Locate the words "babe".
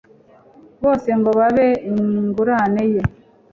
1.39-1.67